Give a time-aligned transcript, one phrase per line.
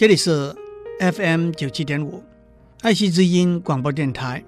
[0.00, 0.56] 这里是
[0.98, 2.24] FM 九七点五
[2.80, 4.42] 爱惜之音广播电台，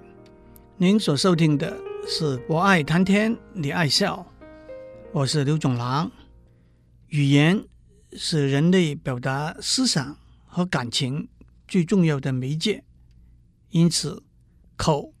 [0.77, 4.25] 您所收听的是我爱谈天，你爱笑，
[5.11, 6.11] 我是刘总郎。
[7.09, 7.63] 语言
[8.13, 10.17] 是人类表达思想
[10.47, 11.29] 和感情
[11.67, 12.83] 最重要的媒介，
[13.69, 14.23] 因此
[14.75, 15.13] 口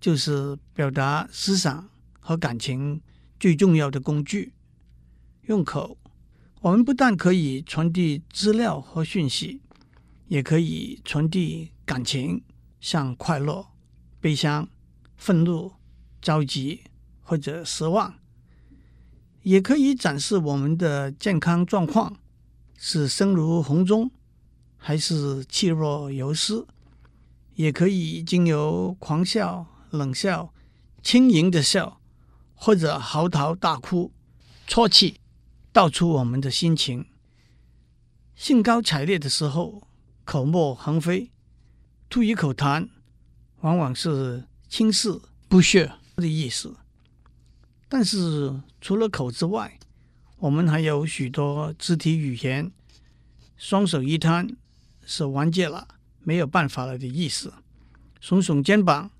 [0.00, 1.90] 就是表达思想
[2.20, 3.02] 和感情
[3.40, 4.52] 最重要的工具。
[5.46, 5.98] 用口。
[6.60, 9.60] 我们不但可以传递资料和讯息，
[10.26, 12.42] 也可以传递感情，
[12.80, 13.64] 像快乐、
[14.20, 14.68] 悲伤、
[15.16, 15.72] 愤怒、
[16.20, 16.80] 着急
[17.22, 18.14] 或者失望；
[19.42, 22.16] 也可以展示我们的健康状况，
[22.76, 24.10] 是声如洪钟
[24.76, 26.66] 还是气若游丝；
[27.54, 30.52] 也可以经由狂笑、冷笑、
[31.04, 32.00] 轻盈的笑，
[32.56, 34.10] 或者嚎啕大哭、
[34.66, 35.20] 啜泣。
[35.72, 37.06] 道出我们的心情，
[38.34, 39.86] 兴高采烈的时候，
[40.24, 41.30] 口沫横飞，
[42.08, 42.88] 吐一口痰，
[43.60, 46.76] 往往是轻视不屑的意思。
[47.88, 49.78] 但是除了口之外，
[50.38, 52.72] 我们还有许多肢体语言，
[53.56, 54.56] 双手一摊
[55.04, 55.86] 是完结了，
[56.20, 57.50] 没有办法了的意思；
[58.22, 59.10] 耸耸肩膀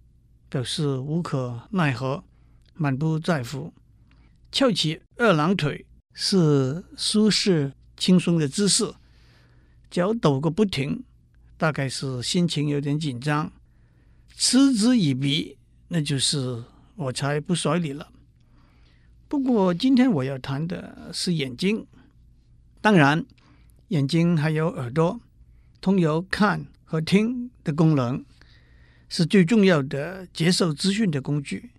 [0.49, 2.25] 表示无可奈何，
[2.75, 3.73] 满不在乎；
[4.51, 5.85] 翘起二郎腿。
[6.21, 8.93] 是舒适轻松的姿势，
[9.89, 11.05] 脚抖个不停，
[11.57, 13.53] 大概是心情有点紧张。
[14.37, 16.65] 嗤之以鼻，那就是
[16.97, 18.09] 我才不甩你了。
[19.29, 21.87] 不过今天我要谈的是眼睛，
[22.81, 23.25] 当然，
[23.87, 25.21] 眼睛还有耳朵，
[25.81, 28.25] 通有看和听的功能，
[29.09, 31.71] 是最重要的接受资讯的工具。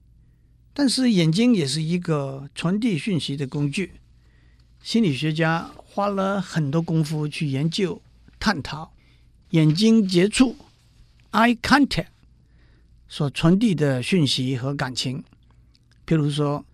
[0.74, 3.96] 但是眼睛也是一个传递讯息的工具。
[4.82, 8.02] 心理学家花了很多功夫去研究、
[8.40, 8.92] 探讨
[9.52, 10.56] 眼睛接触
[11.32, 12.08] （eye contact）
[13.08, 15.24] 所传递的讯息和感情。
[16.08, 16.66] 譬如说，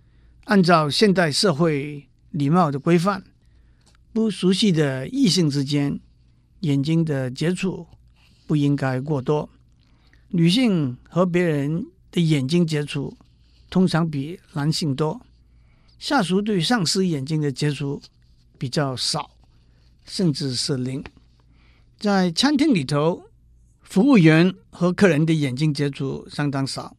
[0.46, 3.24] 按照现代社会礼貌的规范，
[4.14, 6.00] 不熟悉的异性之间，
[6.62, 7.88] 眼睛的接触
[8.46, 9.50] 不应该过多。
[10.30, 13.18] 女性和别人的眼睛接触
[13.70, 15.25] 通常比男性多。
[16.06, 18.00] 下属对上司眼睛的接触
[18.60, 19.32] 比较少，
[20.06, 21.04] 甚至是零。
[21.98, 23.24] 在餐厅里头，
[23.82, 26.96] 服务员和客人的眼睛接触相当少。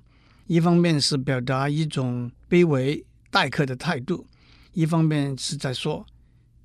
[0.49, 4.27] 一方面是表达一种卑微待客的态度，
[4.72, 6.05] 一方面是在说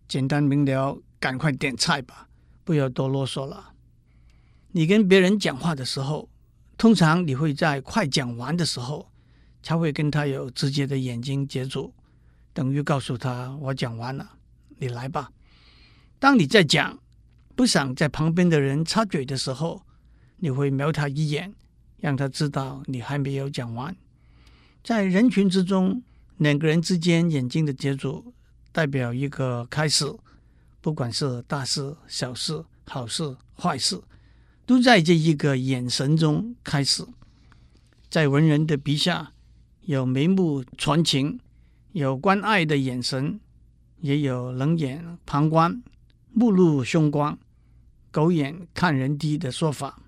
[0.08, 2.28] 简单明了，赶快点菜吧，
[2.64, 3.74] 不要多啰嗦了。
[4.72, 6.28] 你跟别人讲话的时候，
[6.76, 9.12] 通常你会在快讲完的时候
[9.62, 11.94] 才会跟他有直接的眼睛接触。
[12.54, 14.38] 等于告诉他：“我讲完了，
[14.78, 15.32] 你来吧。”
[16.20, 17.00] 当你在讲，
[17.56, 19.82] 不想在旁边的人插嘴的时候，
[20.38, 21.54] 你会瞄他一眼，
[21.98, 23.96] 让他知道你还没有讲完。
[24.84, 26.02] 在人群之中，
[26.38, 28.34] 两个人之间眼睛的接触
[28.72, 30.06] 代表一个开始，
[30.82, 34.02] 不管是大事、小事、好事、坏事，
[34.66, 37.06] 都在这一个眼神中开始。
[38.10, 39.32] 在文人的笔下，
[39.82, 41.40] 有眉目传情。
[41.94, 43.40] 有关爱的眼神，
[44.00, 45.84] 也有冷眼旁观、
[46.32, 47.38] 目露凶光、
[48.12, 50.02] 狗眼看人低的说法。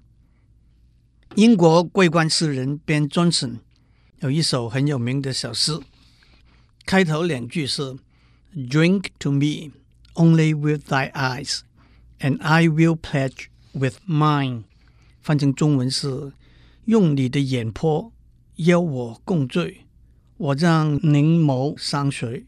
[1.36, 3.60] 英国桂冠诗人 Ben Johnson
[4.20, 5.78] 有一首很有名的小诗，
[6.86, 7.98] 开头两句是
[8.56, 9.74] “Drink to me
[10.14, 11.62] only with thy eyes,
[12.20, 14.64] and I will pledge with mine”，
[15.22, 16.32] 翻成中文是
[16.86, 18.14] “用你的眼波
[18.56, 19.86] 邀我共醉”。
[20.38, 22.46] 我让凝眸相随。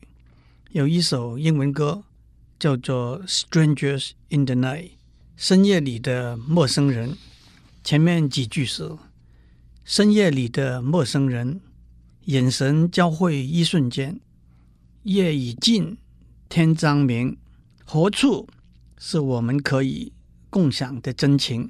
[0.72, 2.04] 有一首英文歌
[2.60, 4.84] 叫做《Strangers in the Night》，
[5.38, 7.16] 深夜里的陌生人。
[7.84, 8.98] 前面几句是：
[9.84, 11.62] 深夜里的陌生人，
[12.26, 14.20] 眼神交汇一瞬间，
[15.04, 15.96] 夜已尽，
[16.50, 17.38] 天将明，
[17.86, 18.48] 何处
[18.98, 20.12] 是我们可以
[20.50, 21.70] 共享的真情？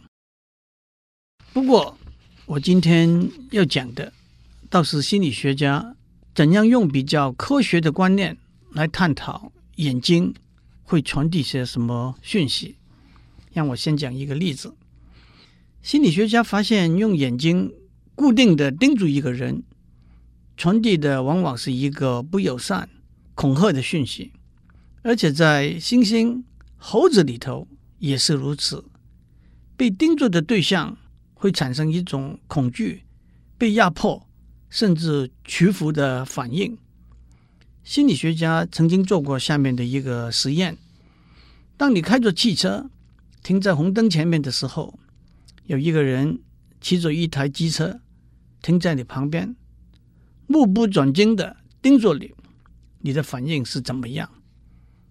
[1.51, 1.97] 不过，
[2.45, 4.13] 我今天要讲的
[4.69, 5.95] 倒是心理学家。
[6.35, 8.37] 怎样用比较科学的观念
[8.73, 10.33] 来探讨眼睛
[10.83, 12.75] 会传递些什么讯息？
[13.53, 14.75] 让我先讲一个例子。
[15.81, 17.71] 心理学家发现，用眼睛
[18.15, 19.63] 固定的盯住一个人，
[20.57, 22.89] 传递的往往是一个不友善、
[23.33, 24.33] 恐吓的讯息，
[25.03, 26.43] 而且在猩猩、
[26.75, 27.65] 猴子里头
[27.99, 28.83] 也是如此。
[29.77, 30.97] 被盯住的对象
[31.33, 33.03] 会产生一种恐惧、
[33.57, 34.27] 被压迫。
[34.69, 36.77] 甚至屈服的反应。
[37.83, 40.77] 心理学家曾经做过下面的一个实验：
[41.77, 42.89] 当你开着汽车
[43.43, 44.97] 停在红灯前面的时候，
[45.65, 46.39] 有一个人
[46.81, 47.99] 骑着一台机车
[48.61, 49.55] 停在你旁边，
[50.47, 52.33] 目不转睛的盯着你，
[53.01, 54.29] 你的反应是怎么样？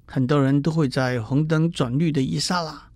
[0.06, 2.90] 很多人都会在红灯转绿的一刹那，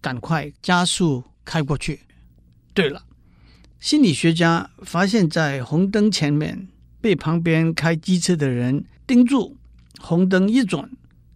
[0.00, 2.00] 赶快加速开过去。
[2.74, 3.04] 对了，
[3.80, 6.68] 心理学家发现，在红灯前面
[7.00, 9.56] 被旁边开机车的人盯住，
[10.00, 10.90] 红灯一转，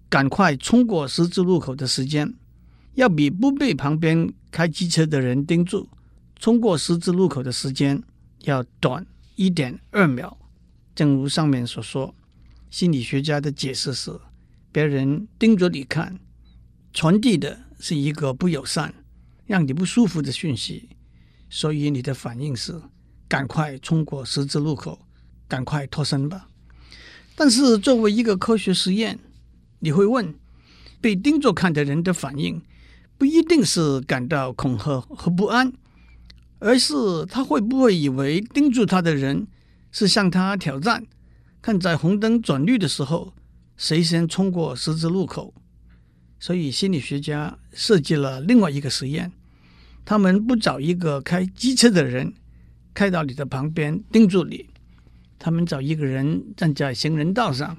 [0.09, 2.35] 赶快冲过十字路口的时间，
[2.95, 5.89] 要比不被旁边开机车的人盯住，
[6.39, 8.03] 冲过十字路口的时间
[8.41, 9.07] 要短
[9.37, 10.37] 一点二秒。
[10.95, 12.13] 正如上面所说，
[12.71, 14.13] 心理学家的解释是。
[14.73, 16.19] 别人盯着你看，
[16.93, 18.93] 传递的是一个不友善、
[19.45, 20.89] 让你不舒服的讯息，
[21.55, 22.81] 所以你的反应是
[23.29, 24.99] 赶快冲过十字路口，
[25.47, 26.49] 赶快脱身吧。
[27.37, 29.19] 但是作为一个科学实验，
[29.81, 30.35] 你会问：
[30.99, 32.63] 被盯着看的人的反应
[33.19, 35.75] 不一定是感到恐吓和不安，
[36.59, 39.47] 而是他会不会以为盯住他的人
[39.91, 41.07] 是向他挑战？
[41.61, 43.35] 看在红灯转绿的时候。
[43.75, 45.53] 谁先冲过十字路口？
[46.39, 49.33] 所以心理学家设计了另外一个实验。
[50.05, 52.33] 他们不找一个开机车的人
[52.93, 54.67] 开到你的旁边盯住你，
[55.39, 57.77] 他们找一个人站在行人道上，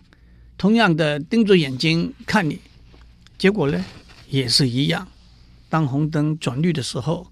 [0.57, 2.59] 同样的盯着眼睛看你。
[3.37, 3.83] 结果呢，
[4.29, 5.07] 也是一样。
[5.69, 7.31] 当红灯转绿的时候，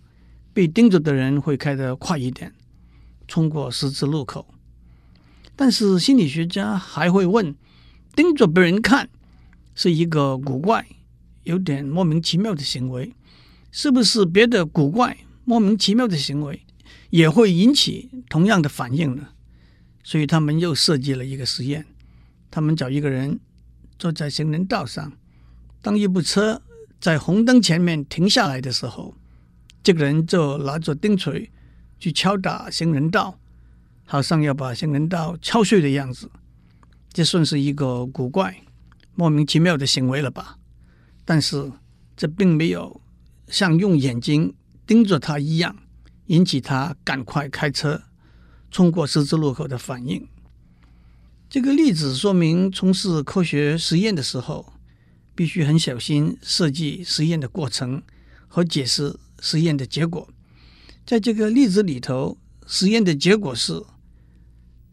[0.53, 2.53] 被盯着的人会开得快一点，
[3.27, 4.47] 冲过十字路口。
[5.55, 7.55] 但是心理学家还会问。
[8.13, 9.07] 盯着别人看
[9.73, 10.85] 是一个古怪、
[11.43, 13.15] 有点莫名其妙的行为，
[13.71, 16.65] 是不是别的古怪、莫名其妙的行为
[17.09, 19.29] 也会引起同样的反应呢？
[20.03, 21.85] 所以他们又设计了一个实验，
[22.49, 23.39] 他们找一个人
[23.97, 25.13] 坐在行人道上，
[25.81, 26.61] 当一部车
[26.99, 29.15] 在红灯前面停下来的时候，
[29.81, 31.49] 这个人就拿着钉锤
[31.99, 33.39] 去敲打行人道，
[34.05, 36.29] 好像要把行人道敲碎的样子。
[37.13, 38.63] 这算是一个古怪、
[39.15, 40.57] 莫名其妙的行为了吧？
[41.23, 41.71] 但是
[42.17, 43.01] 这并没有
[43.51, 44.55] 像用眼睛
[44.87, 45.75] 盯着他一样，
[46.27, 48.01] 引起他赶快开车
[48.71, 50.25] 冲过十字路口的反应。
[51.49, 54.71] 这个例子说明，从事科学实验的时候，
[55.35, 58.01] 必须很小心设计实验的过程
[58.47, 60.29] 和解释实验的结果。
[61.05, 63.83] 在这个例子里头，实验的结果是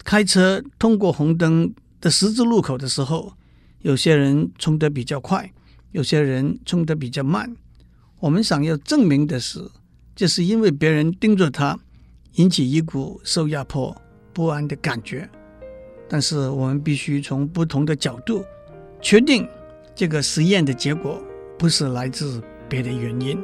[0.02, 3.34] 开车通过红灯的十字路口的时候，
[3.82, 5.52] 有些人冲得比较快，
[5.92, 7.56] 有些人冲得比较慢。
[8.20, 9.60] 我们想要证明的是，
[10.16, 11.78] 这是因为别人盯着他，
[12.32, 13.96] 引起一股受压迫、
[14.32, 15.28] 不安的感觉。
[16.08, 18.44] 但是我们必须从不同的角度
[19.00, 19.48] 确定，
[19.94, 21.22] 这个实验的结果
[21.56, 23.40] 不是来自别的原因。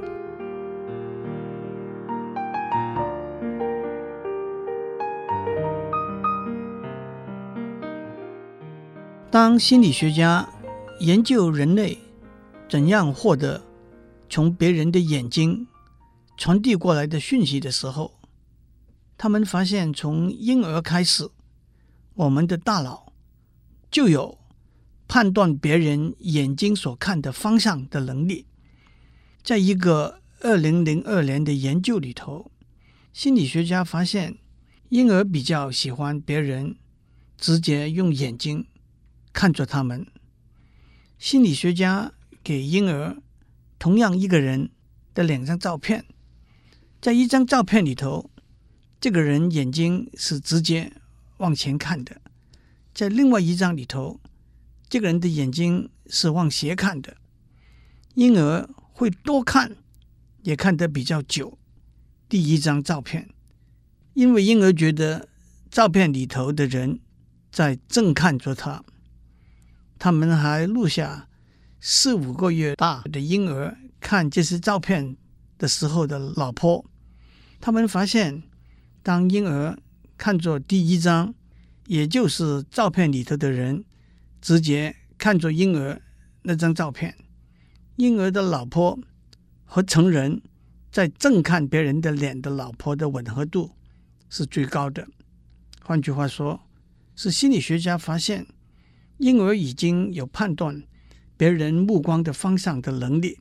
[9.31, 10.49] 当心理学家
[10.99, 11.97] 研究人类
[12.69, 13.61] 怎样获得
[14.34, 15.69] 从别人的眼睛
[16.36, 18.19] 传递过来的讯息的时候，
[19.16, 21.31] 他们发现，从婴儿开始，
[22.14, 23.12] 我们的大脑
[23.92, 24.36] 就有
[25.06, 28.47] 判断别人眼睛所看的方向的能力。
[29.44, 32.50] 在一个二零零二年的研究里头，
[33.12, 34.38] 心理学家发现，
[34.88, 36.75] 婴儿比较喜欢别人
[37.38, 38.66] 直接用眼睛。
[39.32, 40.04] 看着他们，
[41.20, 42.11] 心理学家
[42.42, 43.23] 给婴儿
[43.85, 44.71] 同样一个人
[45.12, 46.07] 的两张照片，
[47.03, 48.31] 在一张照片里头，
[48.99, 50.91] 这个人眼睛是直接
[51.37, 52.14] 往前看的；
[52.95, 54.19] 在另外一张里头，
[54.88, 57.19] 这个人的眼睛是往斜看的。
[58.14, 59.76] 婴儿会多看，
[60.45, 61.59] 也看得比较久。
[62.26, 63.29] 第一张照片，
[64.14, 65.29] 因为婴儿觉得
[65.71, 67.00] 照片里头的人
[67.53, 68.83] 在正看着他。
[69.99, 71.29] 他们还录下
[71.87, 75.19] 四五个月大的婴儿看这些照片
[75.59, 76.83] 的时候的老婆。
[77.61, 78.43] 他们发现，
[79.03, 79.79] 当婴儿
[80.17, 81.35] 看着第一张，
[81.87, 83.85] 也就是照片里头的人，
[84.41, 86.00] 直接看着婴儿
[86.45, 87.14] 那张照片，
[87.97, 88.99] 婴儿的老婆
[89.67, 90.41] 和成人
[90.91, 93.73] 在正看别人的脸的老婆的吻合度
[94.31, 95.07] 是最高的。
[95.83, 96.62] 换句话说，
[97.14, 98.47] 是心理学家发现。
[99.19, 100.83] 婴儿已经有判断
[101.44, 103.38] 别人目光的方向的能力，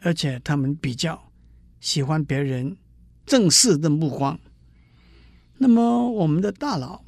[0.00, 1.32] 而且他们比较
[1.80, 2.76] 喜欢别人
[3.24, 4.38] 正视的目光。
[5.56, 7.02] 那么，我们的大脑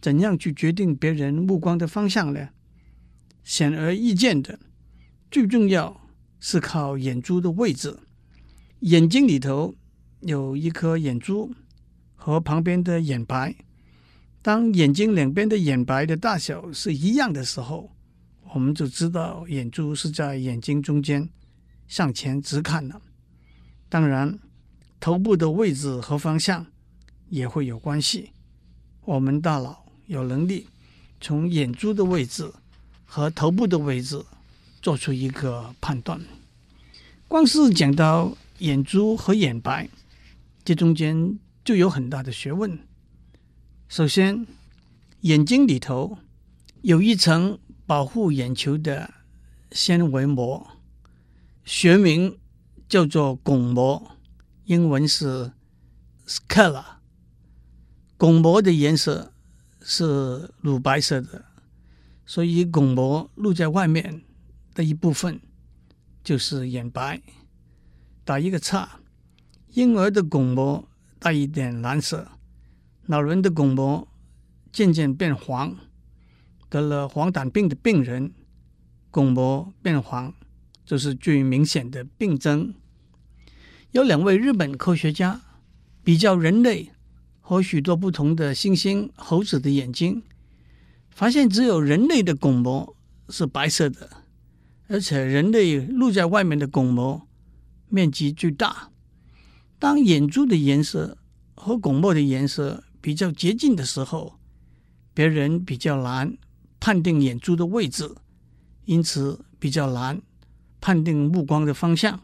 [0.00, 2.48] 怎样去决定别人目光的方向呢？
[3.44, 4.58] 显而易见的，
[5.30, 6.08] 最重要
[6.40, 7.96] 是靠眼珠的位置
[8.80, 9.76] 眼睛里头
[10.22, 11.54] 有一颗眼珠
[12.16, 13.54] 和旁边的眼白。
[14.42, 17.92] 当眼睛两边的眼白的大小是一样的时候，
[18.54, 21.28] 我们就知道眼珠是在眼睛中间
[21.88, 23.00] 向前直看了。
[23.88, 24.38] 当然，
[25.00, 26.66] 头部的位置和方向
[27.30, 28.30] 也会有关系。
[29.04, 30.66] 我们大脑有能力
[31.20, 32.52] 从眼珠的位置
[33.04, 34.22] 和头部的位置
[34.80, 36.20] 做出一个判断。
[37.28, 39.88] 光是讲到眼珠和眼白，
[40.64, 42.78] 这中间就有很大的学问。
[43.88, 44.46] 首先，
[45.22, 46.18] 眼睛里头
[46.82, 47.58] 有一层
[47.92, 49.12] 保护眼球的
[49.70, 50.66] 纤维膜，
[51.62, 52.38] 学名
[52.88, 54.16] 叫做巩膜，
[54.64, 55.52] 英文是
[56.26, 56.82] sclera。
[58.16, 59.34] 巩膜的颜色
[59.82, 61.44] 是乳白色的，
[62.24, 64.22] 所以巩膜露在外面
[64.72, 65.38] 的一部分
[66.24, 67.20] 就是眼白。
[68.24, 69.00] 打一个叉，
[69.74, 72.26] 婴儿的巩膜带一点蓝色。
[73.04, 74.08] 老人的巩膜
[74.72, 75.76] 渐渐变黄，
[76.72, 78.32] 得了黄疸病的病人，
[79.10, 80.32] 巩膜变黄
[80.86, 82.72] 这是最明显的病征。
[83.90, 85.42] 有两位日本科学家
[86.02, 86.88] 比较人类
[87.42, 90.22] 和许多不同的猩猩、猴子的眼睛，
[91.10, 92.96] 发现只有人类的巩膜
[93.28, 94.08] 是白色的，
[94.88, 97.28] 而且人类露在外面的巩膜
[97.90, 98.88] 面积最大。
[99.78, 101.18] 当眼珠的颜色
[101.54, 104.38] 和巩膜的颜色比较接近的时候，
[105.12, 106.34] 别人比较难
[106.82, 108.12] 判定眼珠的位置，
[108.86, 110.20] 因此比较难
[110.80, 112.18] 判定目光的方向。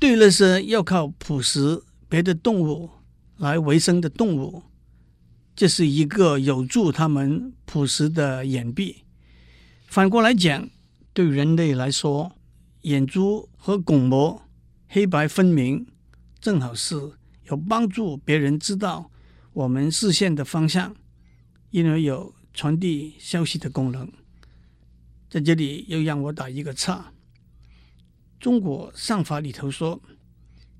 [0.00, 2.90] 对那些要靠捕食别的动物
[3.36, 4.64] 来维生的动物，
[5.54, 9.04] 这是一个有助他们捕食的眼壁。
[9.86, 10.68] 反过来讲，
[11.12, 12.32] 对人类来说，
[12.82, 14.42] 眼珠和巩膜
[14.88, 15.86] 黑白分明，
[16.40, 17.12] 正好是
[17.48, 19.12] 有帮助别人知道。
[19.52, 20.96] 我们视线的方向，
[21.70, 24.12] 因而有传递消息的功能。
[25.30, 27.12] 在这里又让我打一个岔。
[28.40, 30.02] 中国上法里头说，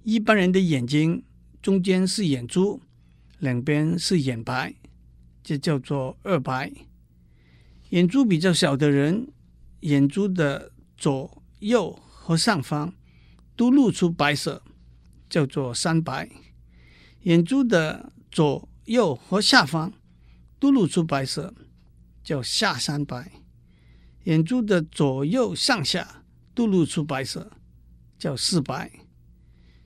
[0.03, 1.23] 一般人的眼睛
[1.63, 2.83] 中间是眼珠，
[3.39, 4.75] 两边是眼白，
[5.45, 6.73] 这叫做二白。
[7.91, 9.29] 眼珠比较小的人，
[9.83, 12.93] 眼珠的左右和上方
[13.55, 14.65] 都露出白色，
[15.31, 16.29] 叫做三白。
[17.23, 19.93] 眼珠的左右和下方
[20.59, 21.55] 都露出白色，
[22.29, 23.23] 叫下三白；
[24.25, 27.51] 眼珠的左右上下都露出白色，
[28.19, 28.91] 叫四白。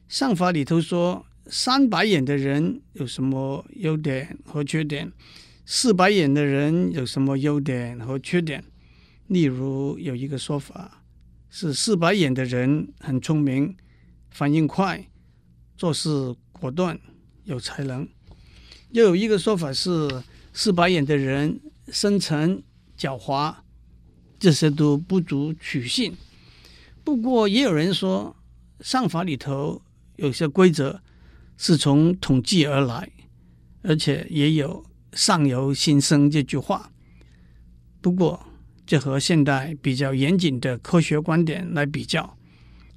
[0.09, 5.13] 上法里头说，三白眼的人有什么优点和缺点？
[5.65, 8.65] 四白眼的人有什么优点和缺点？
[9.29, 11.05] 例如有一个说法
[11.49, 13.77] 是，四白眼的人很聪明，
[14.33, 15.09] 反应快，
[15.77, 16.99] 做事果断，
[17.45, 18.09] 有才能。
[18.91, 21.61] 又有一个说法是，四白眼的人
[21.93, 22.63] 深沉、
[22.99, 23.55] 狡猾，
[24.39, 26.17] 这些都不足取信。
[27.05, 28.35] 不过，也有人说，
[28.81, 29.83] 上法里头
[30.17, 31.03] 有些规则
[31.59, 33.09] 是从统计而来，
[33.83, 36.91] 而且也有“上由心生”这句话。
[38.01, 38.45] 不过，
[38.87, 42.37] 这和现代比较严谨的科学观点来比较，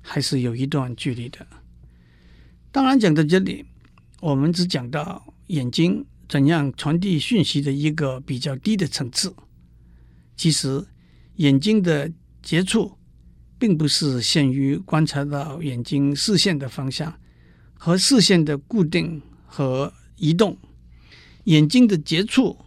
[0.01, 1.45] 还是有一段距离的。
[2.71, 3.65] 当然，讲到这里，
[4.21, 5.23] 我们只讲到。
[5.49, 9.35] 眼睛怎样传递讯息的一个比较低的层次。
[10.35, 10.85] 其实，
[11.35, 12.97] 眼睛的接触
[13.57, 17.17] 并不是限于观察到眼睛视线的方向
[17.73, 20.57] 和视线的固定和移动。
[21.45, 22.57] 眼睛的接触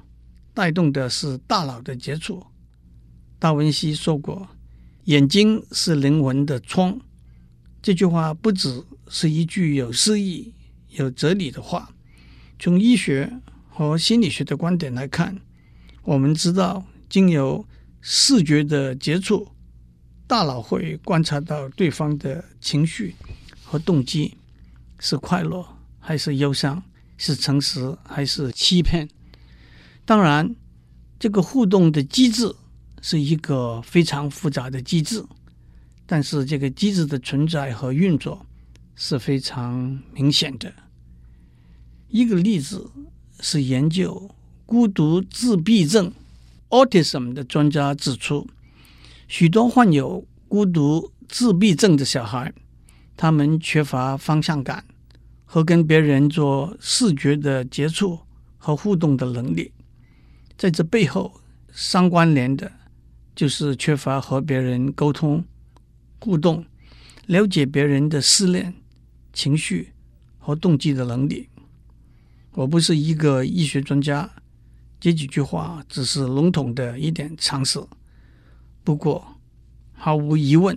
[0.54, 2.46] 带动的是大脑的接触。
[3.38, 4.48] 达文西说过
[5.04, 7.00] ：“眼睛是灵魂的窗。”
[7.82, 10.54] 这句话不只是一句有诗意、
[10.90, 11.92] 有哲理的话。
[12.58, 15.40] 从医学和心理学的观点来看，
[16.02, 17.64] 我们知道，经由
[18.00, 19.48] 视觉的接触，
[20.26, 23.14] 大脑会观察到对方的情绪
[23.62, 24.36] 和动机，
[24.98, 25.64] 是快乐
[26.00, 26.82] 还是忧伤，
[27.16, 29.08] 是诚实还是欺骗。
[30.04, 30.56] 当然，
[31.18, 32.52] 这个互动的机制
[33.00, 35.24] 是一个非常复杂的机制，
[36.06, 38.44] 但是这个机制的存在和运作
[38.96, 40.72] 是非常明显的。
[42.10, 42.90] 一个例子
[43.40, 44.30] 是研究
[44.64, 46.10] 孤独自闭症
[46.70, 48.48] （autism） 的专家指出，
[49.26, 52.52] 许多患有孤独自闭症的小孩，
[53.14, 54.84] 他们缺乏方向感
[55.44, 58.18] 和跟别人做视觉的接触
[58.56, 59.70] 和互动的能力。
[60.56, 61.40] 在这背后
[61.72, 62.72] 相关联的，
[63.36, 65.44] 就是缺乏和别人沟通、
[66.20, 66.64] 互动、
[67.26, 68.74] 了解别人的思念
[69.34, 69.92] 情绪
[70.38, 71.47] 和动机的能力。
[72.58, 74.28] 我不是一个医学专家，
[74.98, 77.80] 这几句话只是笼统的一点常识。
[78.82, 79.36] 不过，
[79.92, 80.76] 毫无疑问，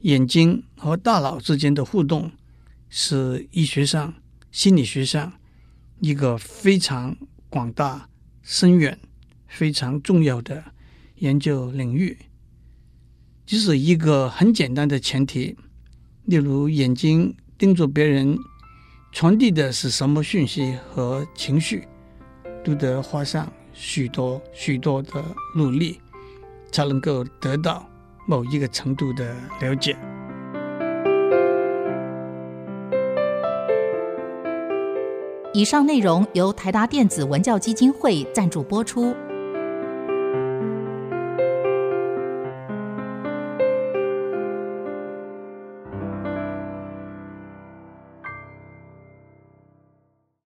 [0.00, 2.32] 眼睛和大脑之间的互动
[2.88, 4.14] 是医学上、
[4.50, 5.34] 心理学上
[6.00, 7.14] 一个非常
[7.50, 8.08] 广大、
[8.40, 8.98] 深远、
[9.46, 10.64] 非常重要的
[11.16, 12.16] 研究领域。
[13.44, 15.54] 即使一个很简单的前提，
[16.24, 18.38] 例如眼睛盯着别人。
[19.14, 21.86] 传递的是什么讯息和情绪，
[22.64, 26.00] 都得花上许多许多的努力，
[26.72, 27.88] 才能够得到
[28.26, 29.96] 某一个程度的了解。
[35.52, 39.14] 以上内容由台达电子文教基金会赞助播出。